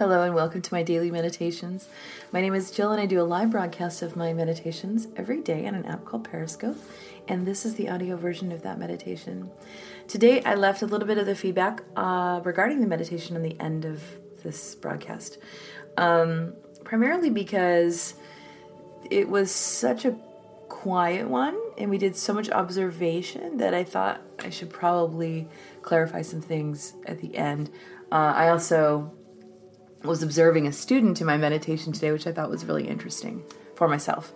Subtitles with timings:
[0.00, 1.86] Hello and welcome to my daily meditations.
[2.32, 5.66] My name is Jill and I do a live broadcast of my meditations every day
[5.66, 6.78] on an app called Periscope,
[7.28, 9.50] and this is the audio version of that meditation.
[10.08, 13.60] Today I left a little bit of the feedback uh, regarding the meditation on the
[13.60, 14.02] end of
[14.42, 15.36] this broadcast,
[15.98, 18.14] um, primarily because
[19.10, 20.16] it was such a
[20.70, 25.46] quiet one and we did so much observation that I thought I should probably
[25.82, 27.68] clarify some things at the end.
[28.10, 29.12] Uh, I also
[30.02, 33.88] was observing a student in my meditation today, which I thought was really interesting for
[33.88, 34.32] myself.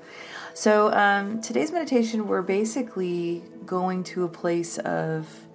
[0.52, 5.46] So, um, today's meditation, we're basically going to a place of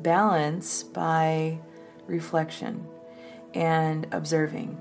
[0.00, 1.60] balance by
[2.06, 2.86] reflection
[3.54, 4.78] and observing.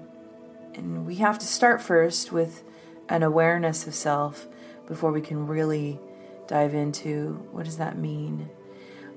[0.74, 2.64] And we have to start first with
[3.08, 4.48] an awareness of self
[4.88, 6.00] before we can really
[6.48, 8.50] dive into what does that mean.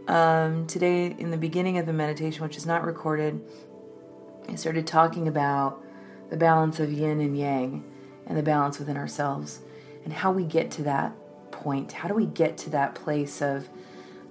[0.07, 3.41] Um, today, in the beginning of the meditation, which is not recorded,
[4.49, 5.83] I started talking about
[6.31, 7.85] the balance of yin and yang
[8.27, 9.61] and the balance within ourselves
[10.05, 11.13] and how we get to that
[11.51, 11.93] point.
[11.93, 13.69] How do we get to that place of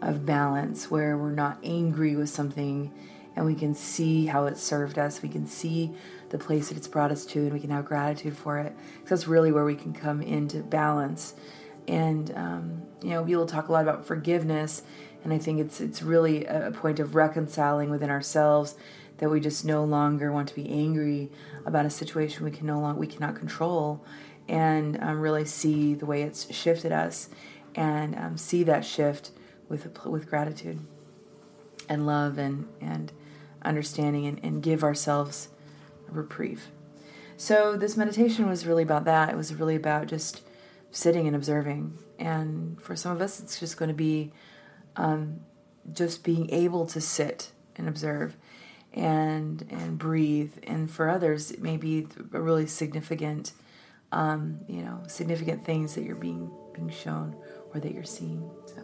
[0.02, 2.94] of balance where we're not angry with something
[3.36, 5.22] and we can see how it served us.
[5.22, 5.92] We can see
[6.30, 8.74] the place that it's brought us to and we can have gratitude for it.
[8.96, 11.34] Because that's really where we can come into balance.
[11.88, 14.82] And um, you know, we will talk a lot about forgiveness,
[15.24, 18.74] and I think it's it's really a point of reconciling within ourselves
[19.18, 21.32] that we just no longer want to be angry
[21.66, 24.04] about a situation we can no longer we cannot control,
[24.48, 27.30] and um, really see the way it's shifted us,
[27.76, 29.32] and um, see that shift
[29.70, 30.80] with with gratitude
[31.90, 33.12] and love and and
[33.64, 35.50] understanding and, and give ourselves
[36.10, 36.68] reprieve.
[37.38, 39.30] So this meditation was really about that.
[39.30, 40.42] It was really about just
[40.92, 41.98] sitting and observing.
[42.18, 44.32] And for some of us, it's just going to be
[44.96, 45.42] um,
[45.92, 48.38] just being able to sit and observe
[48.96, 50.54] and and breathe.
[50.64, 53.54] And for others, it may be a really significant,
[54.12, 57.36] um, you know, significant things that you're being being shown
[57.74, 58.50] or that you're seeing.
[58.66, 58.84] So,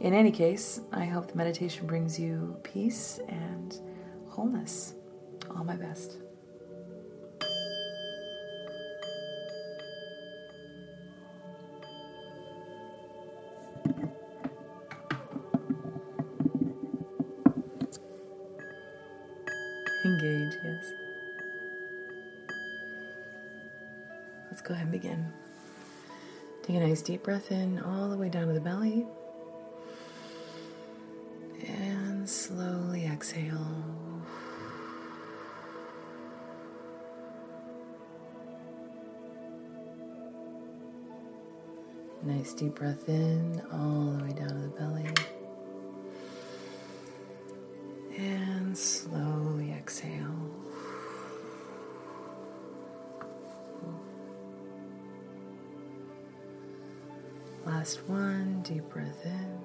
[0.00, 3.76] in any case, I hope the meditation brings you peace and
[4.28, 4.94] wholeness.
[5.50, 6.23] All my best.
[20.04, 20.92] Engage, yes.
[24.50, 25.32] Let's go ahead and begin.
[26.62, 29.06] Take a nice deep breath in all the way down to the belly.
[31.66, 33.66] And slowly exhale.
[42.22, 45.43] Nice deep breath in all the way down to the belly.
[58.94, 59.60] Breath in.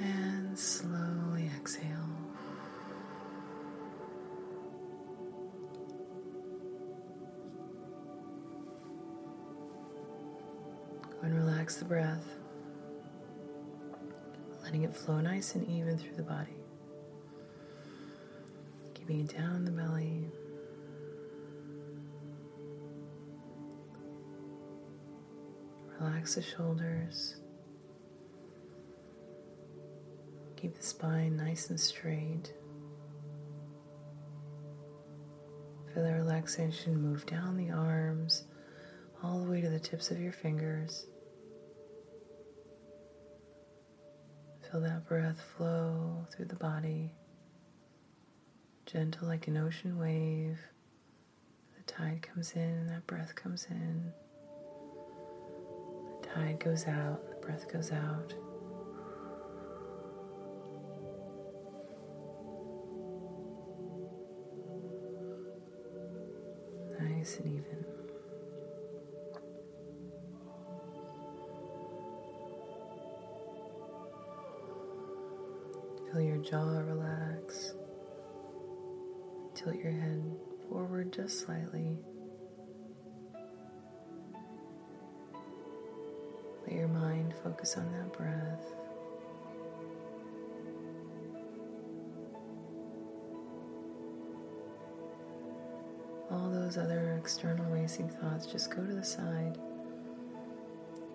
[0.00, 1.82] And slowly exhale.
[11.10, 12.24] Go and relax the breath
[14.74, 16.56] letting it flow nice and even through the body.
[18.94, 20.26] Keeping it down in the belly.
[26.24, 27.36] Relax the shoulders.
[30.56, 32.50] Keep the spine nice and straight.
[35.92, 38.44] Feel the relaxation move down the arms
[39.22, 41.04] all the way to the tips of your fingers.
[44.62, 47.12] Feel that breath flow through the body,
[48.86, 50.58] gentle like an ocean wave.
[51.76, 54.14] The tide comes in and that breath comes in.
[56.34, 58.34] Tide goes out, the breath goes out.
[67.00, 67.84] Nice and even.
[76.12, 77.74] Feel your jaw relax.
[79.54, 80.20] Tilt your head
[80.68, 82.00] forward just slightly.
[86.84, 88.74] Your mind focus on that breath.
[96.30, 99.56] All those other external racing thoughts just go to the side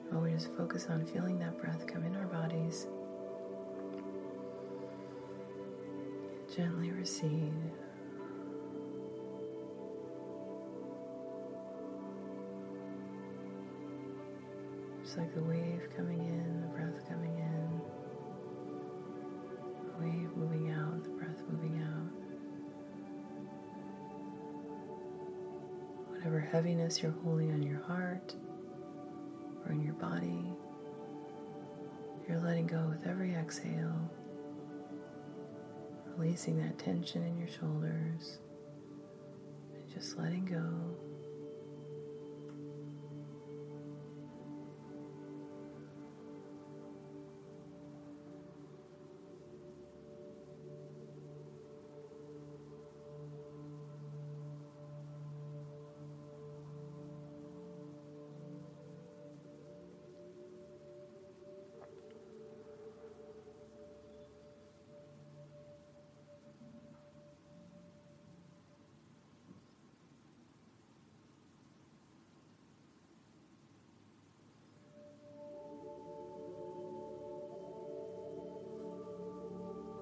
[0.09, 2.87] while we just focus on feeling that breath come in our bodies.
[6.55, 7.53] gently recede.
[15.09, 17.81] Just like the wave coming in, the breath coming in,
[19.87, 22.11] the wave moving out, the breath moving out.
[26.11, 28.35] Whatever heaviness you're holding on your heart
[29.65, 30.53] or in your body,
[32.27, 34.11] you're letting go with every exhale,
[36.17, 38.37] releasing that tension in your shoulders,
[39.73, 41.08] and just letting go.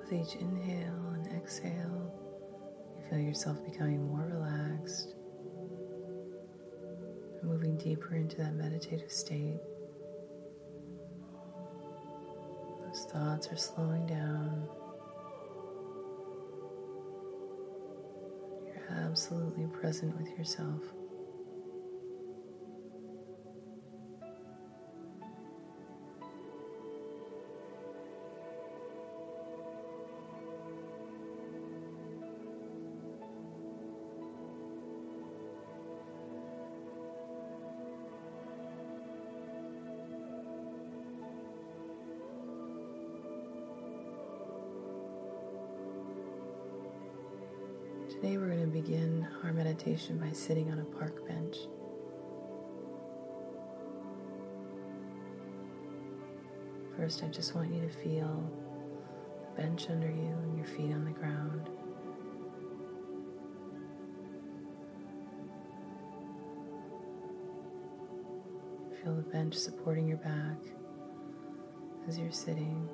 [0.09, 2.13] With each inhale and exhale,
[2.95, 5.15] you feel yourself becoming more relaxed
[7.43, 9.57] moving deeper into that meditative state.
[12.85, 14.67] Those thoughts are slowing down.
[18.65, 20.81] You're absolutely present with yourself.
[49.87, 51.55] Meditation by sitting on a park bench.
[56.97, 58.51] First, I just want you to feel
[59.55, 61.69] the bench under you and your feet on the ground.
[69.03, 70.57] Feel the bench supporting your back
[72.09, 72.89] as you're sitting.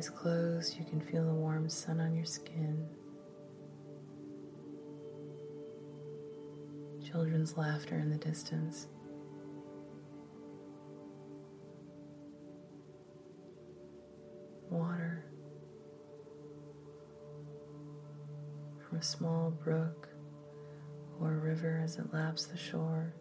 [0.00, 2.88] Eyes closed, you can feel the warm sun on your skin.
[7.06, 8.86] Children's laughter in the distance.
[14.70, 15.26] Water
[18.88, 20.08] from a small brook
[21.20, 23.12] or river as it laps the shore.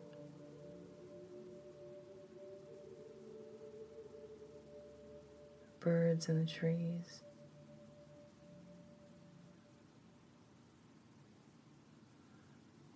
[5.80, 7.24] Birds in the trees.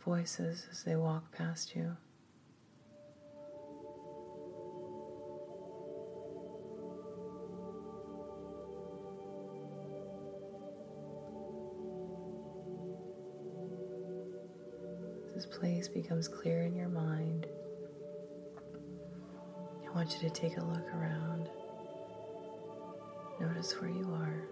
[0.04, 1.96] Voices as they walk past you.
[15.34, 17.48] This place becomes clear in your mind.
[19.88, 21.50] I want you to take a look around.
[23.44, 24.48] Notice where you are.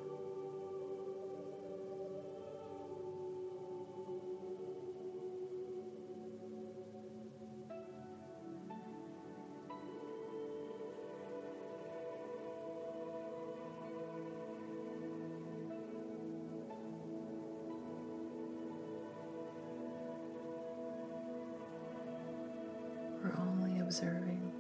[23.24, 24.52] We're only observing.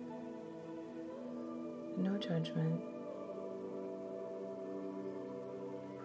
[1.97, 3.00] No judgment.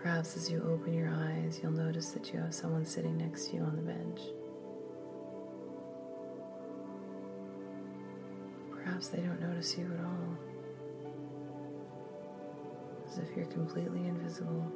[0.07, 3.57] Perhaps as you open your eyes, you'll notice that you have someone sitting next to
[3.57, 4.21] you on the bench.
[8.71, 10.39] Perhaps they don't notice you at all,
[13.09, 14.71] as if you're completely invisible.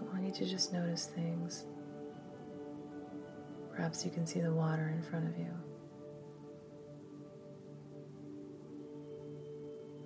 [0.00, 1.64] I want you to just notice things.
[3.82, 5.50] Perhaps you can see the water in front of you.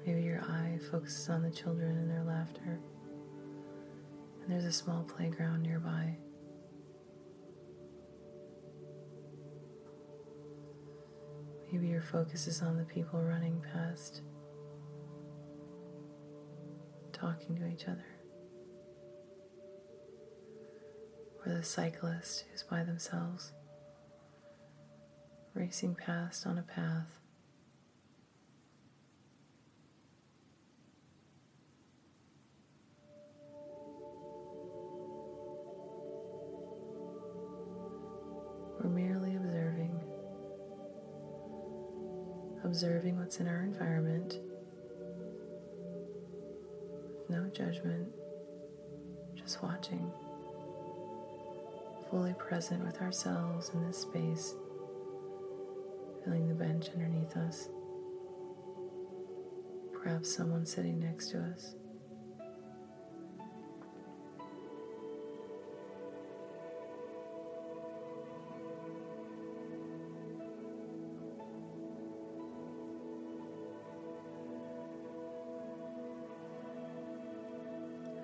[0.07, 2.81] Maybe your eye focuses on the children and their laughter.
[4.41, 6.17] And there's a small playground nearby.
[11.71, 14.23] Maybe your focus is on the people running past,
[17.13, 18.07] talking to each other.
[21.47, 23.53] or the cyclist who's by themselves,
[25.57, 27.19] racing past on a path.
[38.79, 39.99] We're merely observing,
[42.63, 44.39] observing what's in our environment,
[47.31, 48.09] no judgment,
[49.35, 50.13] just watching,
[52.11, 54.55] fully present with ourselves in this space,
[56.27, 57.69] feeling the bench underneath us,
[59.93, 61.77] perhaps someone sitting next to us.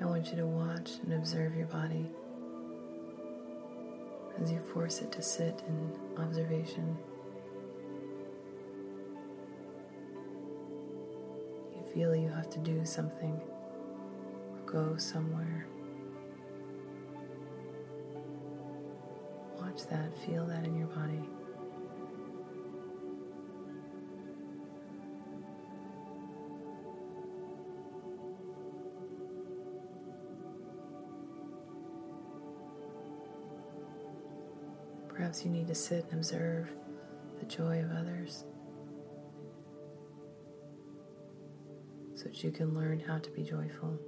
[0.01, 2.11] I want you to watch and observe your body
[4.41, 6.99] as you force it to sit in observation.
[11.93, 13.41] Feel you have to do something
[14.51, 15.67] or go somewhere.
[19.61, 21.29] Watch that, feel that in your body.
[35.09, 36.71] Perhaps you need to sit and observe
[37.39, 38.45] the joy of others
[42.23, 43.99] so that you can learn how to be joyful.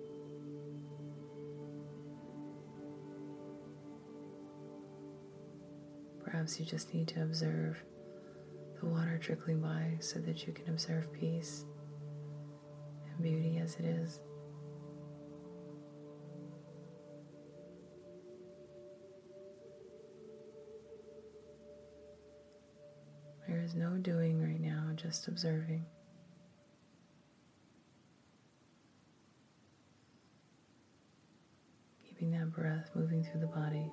[6.23, 7.83] Perhaps you just need to observe
[8.80, 11.64] the water trickling by so that you can observe peace
[13.11, 14.21] and beauty as it is.
[23.49, 25.85] There is no doing right now, just observing.
[32.14, 33.90] Keeping that breath moving through the body.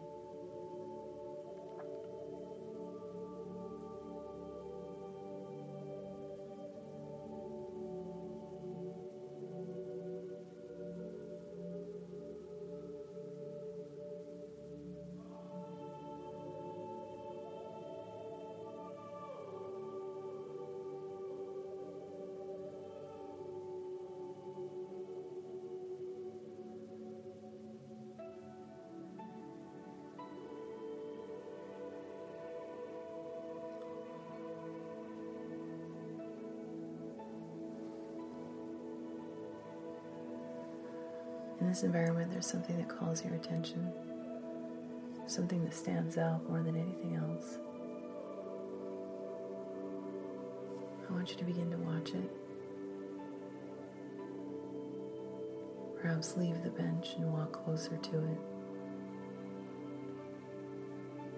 [41.61, 43.93] In this environment, there's something that calls your attention,
[45.27, 47.59] something that stands out more than anything else.
[51.07, 52.31] I want you to begin to watch it.
[56.01, 58.37] Perhaps leave the bench and walk closer to it.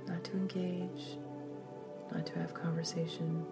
[0.07, 1.17] Not to engage,
[2.13, 3.45] not to have conversation,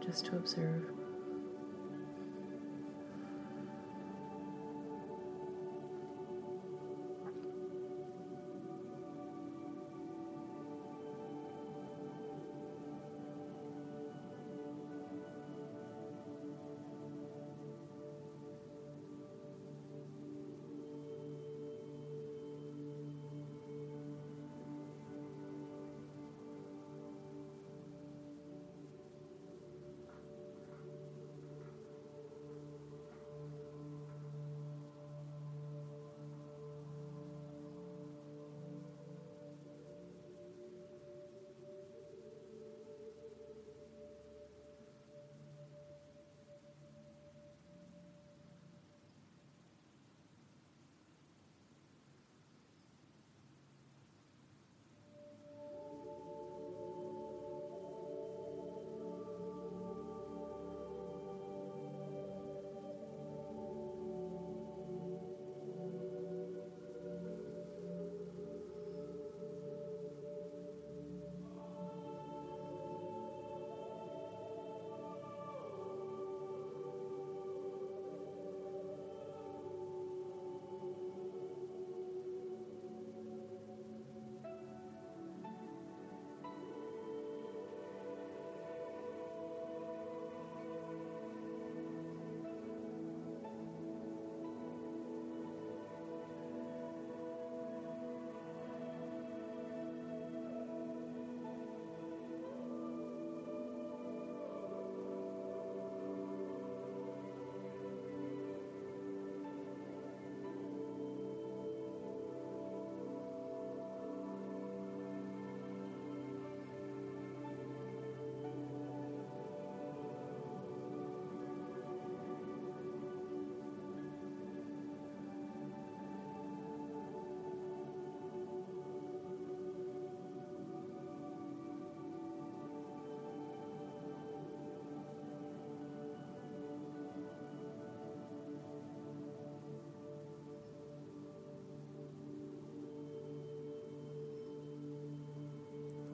[0.00, 0.84] just to observe.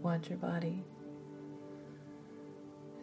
[0.09, 0.83] Watch your body.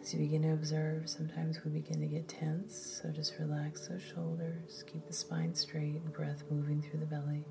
[0.02, 4.02] As you begin to observe, sometimes we begin to get tense, so just relax those
[4.02, 7.44] shoulders, keep the spine straight, and breath moving through the belly.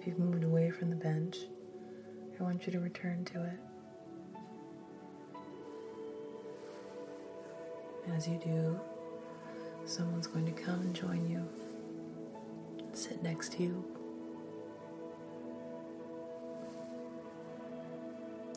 [0.00, 1.38] If you've moved away from the bench,
[2.38, 3.58] I want you to return to it.
[8.14, 8.78] As you do,
[9.86, 11.44] someone's going to come and join you,
[12.92, 13.84] sit next to you,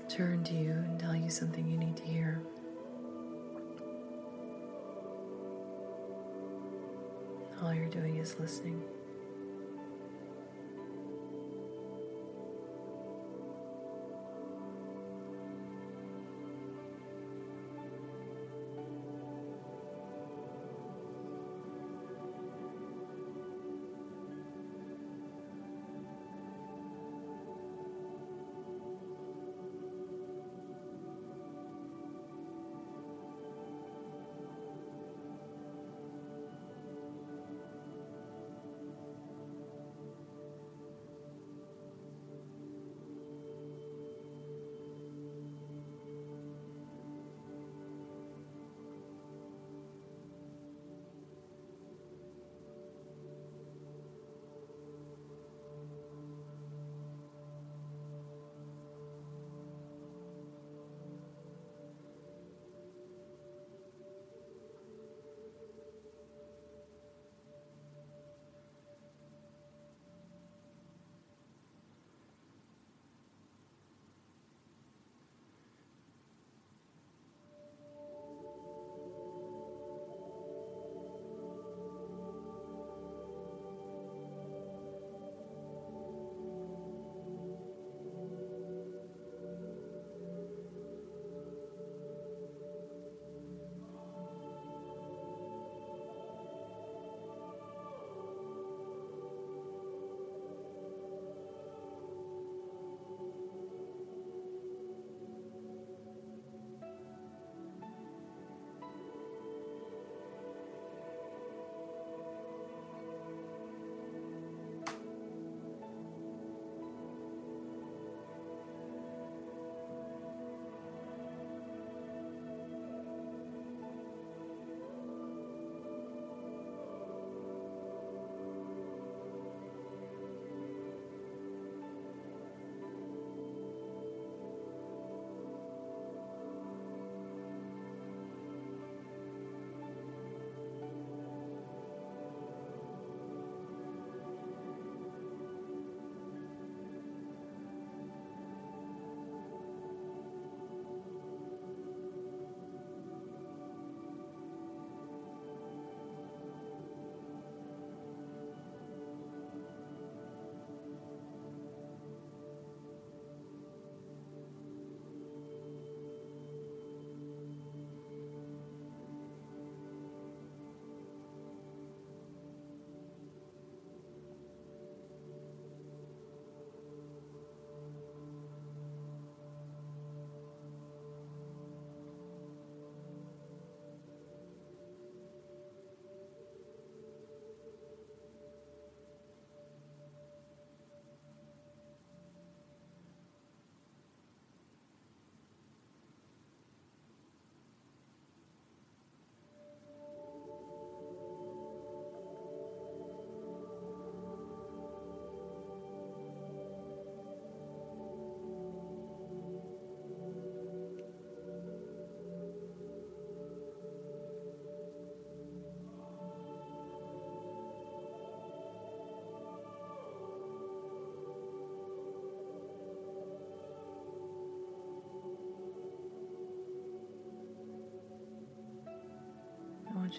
[0.08, 2.44] turn to you and tell you something you need to hear.
[7.64, 8.84] All you're doing is listening.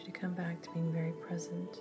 [0.07, 1.81] You to come back to being very present.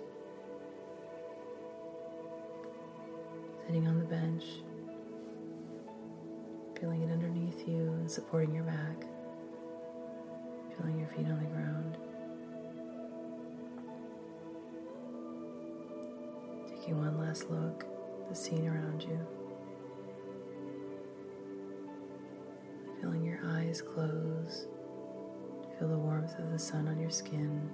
[3.66, 4.44] Sitting on the bench,
[6.78, 9.04] feeling it underneath you and supporting your back,
[10.76, 11.96] feeling your feet on the ground.
[16.68, 17.84] Taking one last look
[18.22, 19.18] at the scene around you.
[23.00, 24.66] Feeling your eyes close.
[25.78, 27.70] Feel the warmth of the sun on your skin.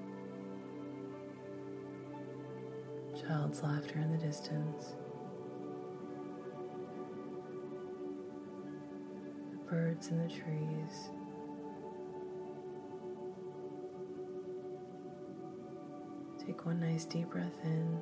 [3.29, 4.95] Child's laughter in the distance.
[9.51, 11.11] The birds in the trees.
[16.39, 17.99] Take one nice deep breath in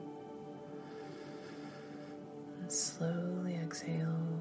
[2.61, 4.39] and slowly exhale.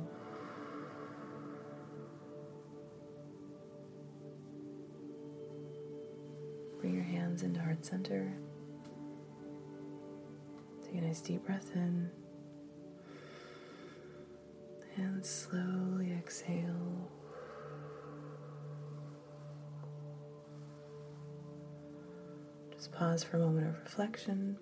[6.80, 8.38] Bring your hands into heart center.
[10.96, 12.10] Take a nice deep breath in.
[14.96, 17.12] And slowly exhale.
[22.74, 24.56] Just pause for a moment of reflection,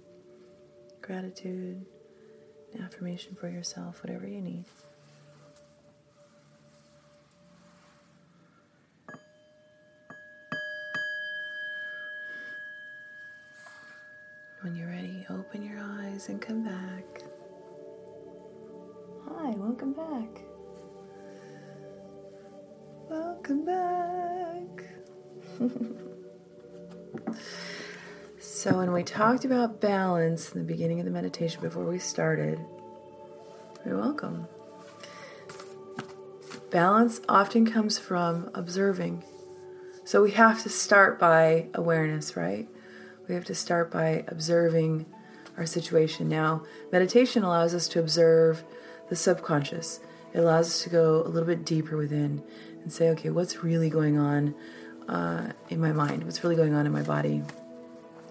[1.03, 1.85] gratitude,
[2.81, 4.65] affirmation for yourself, whatever you need.
[16.23, 17.21] Eyes and come back.
[19.25, 20.41] Hi, welcome back.
[23.09, 24.85] Welcome back.
[28.39, 32.59] so, when we talked about balance in the beginning of the meditation before we started,
[33.85, 34.47] you're welcome.
[36.71, 39.23] Balance often comes from observing.
[40.05, 42.67] So, we have to start by awareness, right?
[43.27, 45.05] We have to start by observing
[45.57, 46.29] our situation.
[46.29, 48.63] Now, meditation allows us to observe
[49.09, 49.99] the subconscious.
[50.33, 52.43] It allows us to go a little bit deeper within
[52.81, 54.55] and say, okay, what's really going on
[55.07, 56.23] uh, in my mind?
[56.23, 57.43] What's really going on in my body?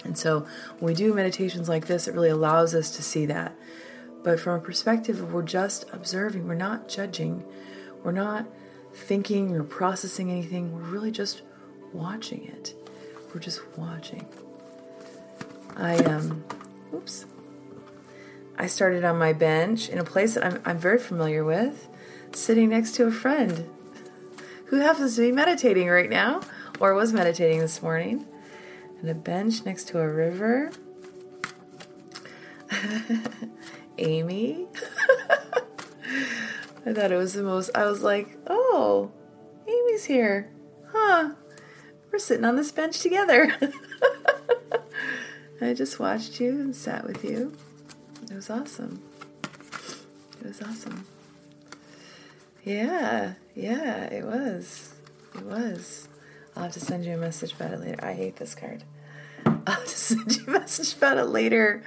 [0.04, 0.46] And so,
[0.78, 3.54] when we do meditations like this, it really allows us to see that.
[4.24, 7.44] But from a perspective of we're just observing, we're not judging,
[8.02, 8.46] we're not
[8.94, 11.42] thinking or processing anything, we're really just
[11.92, 12.74] watching it.
[13.32, 14.26] We're just watching.
[15.76, 16.44] I um,
[16.94, 17.26] oops.
[18.58, 21.88] I started on my bench in a place that I'm, I'm very familiar with,
[22.32, 23.68] sitting next to a friend
[24.66, 26.40] who happens to be meditating right now,
[26.80, 28.26] or was meditating this morning,
[29.00, 30.70] and a bench next to a river.
[33.98, 34.66] Amy.
[36.84, 39.12] I thought it was the most, I was like, oh,
[39.68, 40.50] Amy's here.
[40.90, 41.34] Huh.
[42.10, 43.56] We're sitting on this bench together.
[45.64, 47.52] I just watched you and sat with you.
[48.30, 49.02] It was awesome.
[50.40, 51.06] It was awesome.
[52.64, 54.94] Yeah, yeah, it was.
[55.34, 56.08] It was.
[56.56, 58.04] I'll have to send you a message about it later.
[58.04, 58.84] I hate this card.
[59.46, 61.82] I'll to send you a message about it later.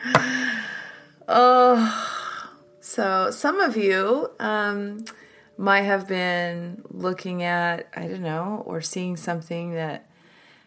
[1.28, 2.40] Oh,
[2.80, 5.06] so some of you um,
[5.58, 10.08] might have been looking at, I don't know, or seeing something that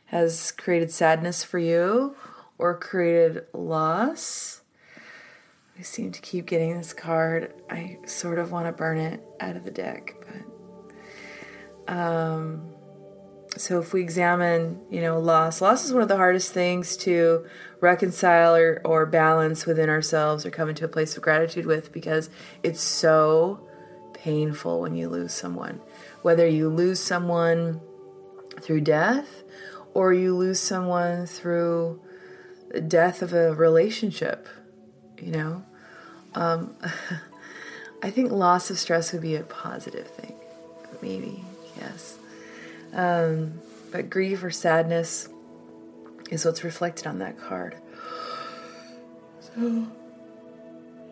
[0.07, 2.17] has created sadness for you
[2.59, 4.63] or created loss.
[5.79, 7.55] I seem to keep getting this card.
[7.71, 10.15] I sort of want to burn it out of the deck,
[11.87, 12.75] but um,
[13.57, 17.47] so if we examine, you know, loss, loss is one of the hardest things to
[17.81, 22.29] reconcile or, or balance within ourselves or come into a place of gratitude with because
[22.63, 23.67] it's so
[24.13, 25.81] painful when you lose someone.
[26.23, 27.81] Whether you lose someone
[28.61, 29.43] through death
[29.95, 32.01] or you lose someone through
[32.87, 34.49] death of a relationship,
[35.21, 35.65] you know.
[36.35, 36.77] Um,
[38.03, 40.35] I think loss of stress would be a positive thing.
[41.03, 41.45] Maybe,
[41.77, 42.17] yes.
[42.93, 45.29] Um, but grief or sadness
[46.31, 47.77] is what's reflected on that card.
[49.41, 49.87] So,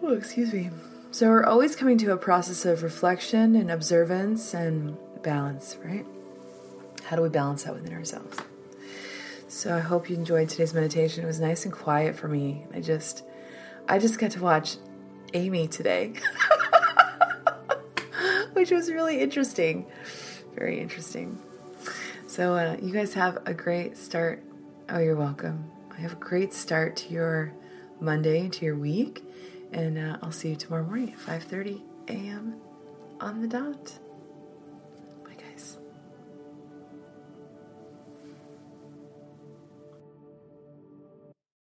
[0.03, 0.71] oh, excuse me.
[1.11, 6.05] So, we're always coming to a process of reflection and observance and balance, right?
[7.05, 8.37] How do we balance that within ourselves?
[9.49, 11.23] So I hope you enjoyed today's meditation.
[11.23, 12.67] It was nice and quiet for me.
[12.75, 13.23] I just
[13.89, 14.77] I just got to watch
[15.35, 16.15] Amy today.
[18.55, 19.87] Which was really interesting.
[20.57, 21.39] Very interesting.
[22.27, 24.43] So uh, you guys have a great start.
[24.89, 25.71] Oh, you're welcome.
[25.97, 27.53] I have a great start to your
[28.01, 29.23] Monday, to your week,
[29.73, 32.57] and uh, I'll see you tomorrow morning at 5:30 a.m.
[33.21, 33.99] on the dot.